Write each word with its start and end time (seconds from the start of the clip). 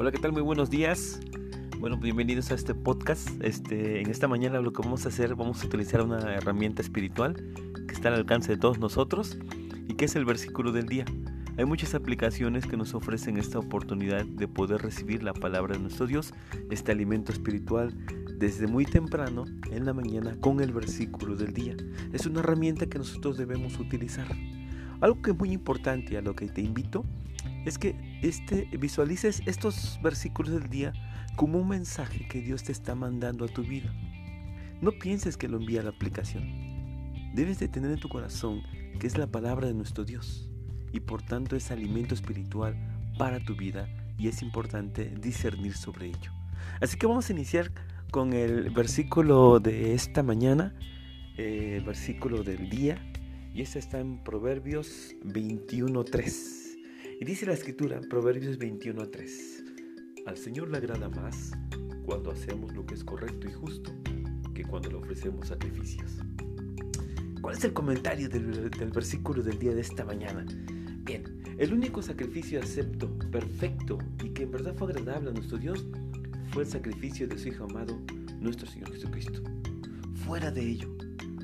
Hola, 0.00 0.12
¿qué 0.12 0.18
tal? 0.18 0.30
Muy 0.30 0.42
buenos 0.42 0.70
días. 0.70 1.18
Bueno, 1.80 1.96
bienvenidos 1.96 2.52
a 2.52 2.54
este 2.54 2.72
podcast. 2.72 3.30
Este, 3.42 4.00
en 4.00 4.08
esta 4.08 4.28
mañana 4.28 4.60
lo 4.60 4.72
que 4.72 4.80
vamos 4.80 5.04
a 5.04 5.08
hacer, 5.08 5.34
vamos 5.34 5.60
a 5.60 5.66
utilizar 5.66 6.02
una 6.02 6.36
herramienta 6.36 6.82
espiritual 6.82 7.34
que 7.88 7.94
está 7.94 8.06
al 8.06 8.14
alcance 8.14 8.52
de 8.52 8.58
todos 8.58 8.78
nosotros 8.78 9.36
y 9.88 9.94
que 9.94 10.04
es 10.04 10.14
el 10.14 10.24
versículo 10.24 10.70
del 10.70 10.86
día. 10.86 11.04
Hay 11.56 11.64
muchas 11.64 11.96
aplicaciones 11.96 12.64
que 12.64 12.76
nos 12.76 12.94
ofrecen 12.94 13.38
esta 13.38 13.58
oportunidad 13.58 14.24
de 14.24 14.46
poder 14.46 14.82
recibir 14.82 15.24
la 15.24 15.32
palabra 15.32 15.74
de 15.74 15.80
nuestro 15.80 16.06
Dios, 16.06 16.32
este 16.70 16.92
alimento 16.92 17.32
espiritual, 17.32 17.92
desde 18.38 18.68
muy 18.68 18.84
temprano 18.84 19.46
en 19.72 19.84
la 19.84 19.94
mañana 19.94 20.36
con 20.40 20.60
el 20.60 20.72
versículo 20.72 21.34
del 21.34 21.52
día. 21.52 21.74
Es 22.12 22.24
una 22.24 22.38
herramienta 22.38 22.86
que 22.86 22.98
nosotros 22.98 23.36
debemos 23.36 23.80
utilizar. 23.80 24.28
Algo 25.00 25.20
que 25.22 25.32
es 25.32 25.36
muy 25.36 25.50
importante 25.50 26.16
a 26.16 26.22
lo 26.22 26.36
que 26.36 26.46
te 26.46 26.60
invito 26.60 27.04
es 27.68 27.78
que 27.78 27.94
este, 28.22 28.68
visualices 28.78 29.42
estos 29.46 29.98
versículos 30.02 30.52
del 30.52 30.68
día 30.68 30.92
como 31.36 31.58
un 31.58 31.68
mensaje 31.68 32.26
que 32.26 32.40
Dios 32.40 32.64
te 32.64 32.72
está 32.72 32.94
mandando 32.94 33.44
a 33.44 33.48
tu 33.48 33.62
vida. 33.62 33.92
No 34.80 34.92
pienses 34.92 35.36
que 35.36 35.48
lo 35.48 35.58
envía 35.58 35.80
a 35.80 35.84
la 35.84 35.90
aplicación. 35.90 36.44
Debes 37.34 37.58
de 37.58 37.68
tener 37.68 37.90
en 37.90 38.00
tu 38.00 38.08
corazón 38.08 38.62
que 38.98 39.06
es 39.06 39.18
la 39.18 39.26
palabra 39.26 39.66
de 39.66 39.74
nuestro 39.74 40.04
Dios 40.04 40.48
y 40.92 41.00
por 41.00 41.22
tanto 41.22 41.56
es 41.56 41.70
alimento 41.70 42.14
espiritual 42.14 42.74
para 43.18 43.38
tu 43.40 43.54
vida 43.54 43.88
y 44.16 44.28
es 44.28 44.42
importante 44.42 45.14
discernir 45.20 45.74
sobre 45.74 46.06
ello. 46.06 46.32
Así 46.80 46.96
que 46.96 47.06
vamos 47.06 47.28
a 47.28 47.32
iniciar 47.32 47.70
con 48.10 48.32
el 48.32 48.70
versículo 48.70 49.60
de 49.60 49.94
esta 49.94 50.22
mañana, 50.22 50.74
eh, 51.36 51.82
versículo 51.84 52.42
del 52.42 52.70
día, 52.70 52.98
y 53.54 53.62
este 53.62 53.78
está 53.78 54.00
en 54.00 54.24
Proverbios 54.24 55.14
21.3. 55.24 56.67
Y 57.20 57.24
dice 57.24 57.46
la 57.46 57.52
escritura, 57.52 58.00
Proverbios 58.08 58.60
21.3, 58.60 60.24
al 60.26 60.36
Señor 60.36 60.70
le 60.70 60.76
agrada 60.76 61.08
más 61.08 61.50
cuando 62.06 62.30
hacemos 62.30 62.72
lo 62.74 62.86
que 62.86 62.94
es 62.94 63.02
correcto 63.02 63.48
y 63.48 63.52
justo 63.52 63.92
que 64.54 64.62
cuando 64.62 64.88
le 64.88 64.98
ofrecemos 64.98 65.48
sacrificios. 65.48 66.18
¿Cuál 67.40 67.56
es 67.56 67.64
el 67.64 67.72
comentario 67.72 68.28
del, 68.28 68.70
del 68.70 68.90
versículo 68.92 69.42
del 69.42 69.58
día 69.58 69.74
de 69.74 69.80
esta 69.80 70.04
mañana? 70.04 70.46
Bien, 71.02 71.24
el 71.58 71.72
único 71.72 72.02
sacrificio 72.02 72.60
acepto, 72.60 73.12
perfecto 73.32 73.98
y 74.22 74.28
que 74.30 74.44
en 74.44 74.52
verdad 74.52 74.76
fue 74.76 74.92
agradable 74.92 75.30
a 75.30 75.32
nuestro 75.32 75.58
Dios 75.58 75.86
fue 76.52 76.62
el 76.62 76.68
sacrificio 76.68 77.26
de 77.26 77.36
su 77.36 77.48
Hijo 77.48 77.64
amado, 77.64 77.98
nuestro 78.38 78.68
Señor 78.68 78.92
Jesucristo. 78.92 79.42
Fuera 80.24 80.52
de 80.52 80.64
ello, 80.64 80.96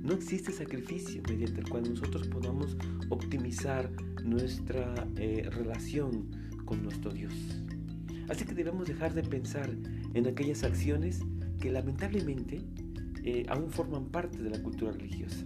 no 0.00 0.14
existe 0.14 0.50
sacrificio 0.50 1.22
mediante 1.28 1.60
el 1.60 1.68
cual 1.68 1.90
nosotros 1.90 2.26
podamos 2.28 2.74
optimizar 3.10 3.90
nuestra 4.24 5.06
eh, 5.16 5.48
relación 5.50 6.28
con 6.64 6.82
nuestro 6.82 7.12
Dios. 7.12 7.32
Así 8.28 8.44
que 8.44 8.54
debemos 8.54 8.86
dejar 8.86 9.14
de 9.14 9.22
pensar 9.22 9.70
en 10.14 10.26
aquellas 10.26 10.64
acciones 10.64 11.20
que 11.60 11.72
lamentablemente 11.72 12.62
eh, 13.24 13.46
aún 13.48 13.70
forman 13.70 14.06
parte 14.06 14.38
de 14.42 14.50
la 14.50 14.62
cultura 14.62 14.92
religiosa. 14.92 15.44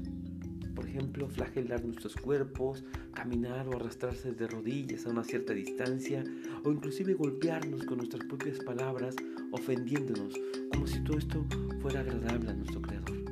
Por 0.74 0.88
ejemplo, 0.88 1.28
flagelar 1.28 1.84
nuestros 1.84 2.16
cuerpos, 2.16 2.84
caminar 3.14 3.68
o 3.68 3.76
arrastrarse 3.76 4.32
de 4.32 4.46
rodillas 4.46 5.06
a 5.06 5.10
una 5.10 5.22
cierta 5.22 5.52
distancia, 5.52 6.24
o 6.64 6.72
inclusive 6.72 7.14
golpearnos 7.14 7.84
con 7.84 7.98
nuestras 7.98 8.24
propias 8.24 8.58
palabras, 8.60 9.14
ofendiéndonos, 9.52 10.34
como 10.72 10.86
si 10.86 11.02
todo 11.04 11.18
esto 11.18 11.46
fuera 11.80 12.00
agradable 12.00 12.50
a 12.50 12.54
nuestro 12.54 12.80
Creador. 12.80 13.22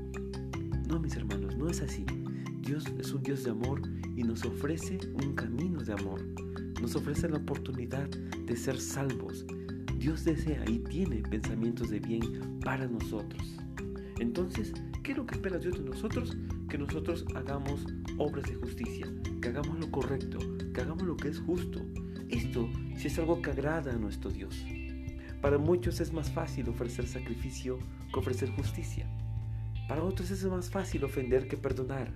No, 0.87 1.01
mis 1.01 1.17
hermanos, 1.17 1.57
no 1.57 1.69
es 1.69 1.81
así. 1.81 2.05
Dios 2.61 2.85
es 2.99 3.13
un 3.13 3.23
Dios 3.23 3.45
de 3.45 3.51
amor 3.51 3.83
y 4.21 4.23
nos 4.23 4.45
ofrece 4.45 4.99
un 5.15 5.35
camino 5.35 5.83
de 5.83 5.95
amor. 5.95 6.21
Nos 6.83 6.95
ofrece 6.95 7.27
la 7.27 7.39
oportunidad 7.39 8.07
de 8.07 8.55
ser 8.55 8.79
salvos. 8.79 9.47
Dios 9.97 10.27
desea 10.27 10.63
y 10.69 10.81
tiene 10.81 11.23
pensamientos 11.23 11.89
de 11.89 12.01
bien 12.01 12.61
para 12.63 12.87
nosotros. 12.87 13.57
Entonces, 14.19 14.75
¿qué 15.03 15.13
es 15.13 15.17
lo 15.17 15.25
que 15.25 15.37
espera 15.37 15.59
Dios 15.59 15.79
de 15.79 15.89
nosotros? 15.89 16.37
Que 16.69 16.77
nosotros 16.77 17.25
hagamos 17.35 17.87
obras 18.19 18.45
de 18.45 18.57
justicia, 18.57 19.11
que 19.41 19.49
hagamos 19.49 19.81
lo 19.81 19.91
correcto, 19.91 20.39
que 20.75 20.81
hagamos 20.83 21.05
lo 21.05 21.17
que 21.17 21.29
es 21.29 21.41
justo. 21.41 21.81
Esto 22.29 22.69
si 22.99 23.07
es 23.07 23.19
algo 23.19 23.41
que 23.41 23.53
agrada 23.53 23.95
a 23.95 23.97
nuestro 23.97 24.31
Dios. 24.31 24.67
Para 25.41 25.57
muchos 25.57 25.99
es 25.99 26.13
más 26.13 26.31
fácil 26.31 26.69
ofrecer 26.69 27.07
sacrificio 27.07 27.79
que 28.13 28.21
ofrecer 28.21 28.51
justicia. 28.51 29.07
Para 29.89 30.05
otros 30.05 30.31
es 30.31 30.45
más 30.45 30.69
fácil 30.69 31.05
ofender 31.05 31.49
que 31.49 31.57
perdonar. 31.57 32.13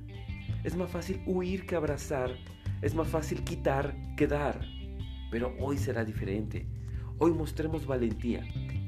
Es 0.65 0.77
más 0.77 0.91
fácil 0.91 1.21
huir 1.27 1.67
que 1.67 1.77
abrazar. 1.77 2.37
Es 2.81 2.95
más 2.95 3.07
fácil 3.09 3.45
quitar 3.45 3.95
que 4.17 4.27
dar. 4.27 4.67
Pero 5.31 5.55
hoy 5.61 5.77
será 5.77 6.05
diferente. 6.05 6.67
Hoy 7.19 7.33
mostremos 7.33 7.87
valentía. 7.87 8.45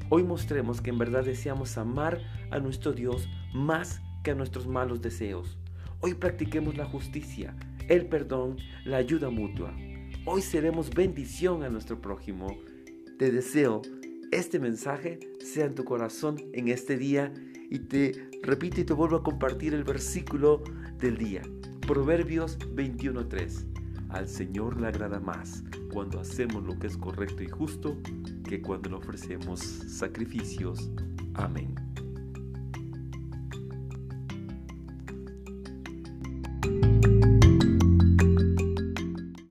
Hoy 0.09 0.23
mostremos 0.23 0.81
que 0.81 0.91
en 0.91 0.99
verdad 0.99 1.25
deseamos 1.25 1.77
amar 1.77 2.23
a 2.51 2.59
nuestro 2.59 2.93
Dios 2.93 3.29
más 3.53 4.01
que 4.25 4.31
a 4.31 4.35
nuestros 4.35 4.67
malos 4.67 5.03
deseos. 5.03 5.59
Hoy 6.01 6.15
practiquemos 6.15 6.77
la 6.77 6.87
justicia, 6.87 7.55
el 7.89 8.07
perdón, 8.07 8.57
la 8.85 8.97
ayuda 8.97 9.29
mutua. 9.29 9.75
Hoy 10.25 10.43
seremos 10.43 10.91
bendición 10.91 11.63
a 11.63 11.69
nuestro 11.69 12.01
prójimo. 12.01 12.57
Te 13.19 13.31
deseo 13.31 13.83
este 14.33 14.59
mensaje 14.59 15.21
sea 15.39 15.67
en 15.67 15.75
tu 15.75 15.85
corazón 15.85 16.37
en 16.53 16.69
este 16.69 16.97
día 16.97 17.33
y 17.71 17.79
te 17.79 18.29
repito 18.43 18.81
y 18.81 18.85
te 18.85 18.93
vuelvo 18.93 19.17
a 19.17 19.23
compartir 19.23 19.73
el 19.73 19.85
versículo 19.85 20.63
del 20.99 21.17
día. 21.17 21.43
Proverbios 21.87 22.59
21.3. 22.59 23.65
Al 24.11 24.29
Señor 24.29 24.81
le 24.81 24.89
agrada 24.89 25.21
más 25.21 25.63
cuando 25.93 26.21
hacemos 26.21 26.65
lo 26.65 26.79
que 26.79 26.87
es 26.87 26.97
correcto 26.97 27.43
y 27.43 27.49
justo 27.49 27.97
que 28.45 28.61
cuando 28.61 28.91
le 28.91 28.97
ofrecemos 28.97 29.61
sacrificios. 29.61 30.91
Amén. 31.35 31.86